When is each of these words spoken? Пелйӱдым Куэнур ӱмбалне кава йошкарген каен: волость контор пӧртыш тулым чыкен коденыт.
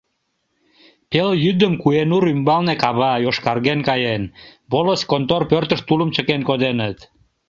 Пелйӱдым 1.09 1.73
Куэнур 1.81 2.23
ӱмбалне 2.33 2.75
кава 2.81 3.11
йошкарген 3.23 3.79
каен: 3.87 4.23
волость 4.71 5.07
контор 5.11 5.41
пӧртыш 5.51 5.81
тулым 5.87 6.09
чыкен 6.15 6.41
коденыт. 6.49 6.97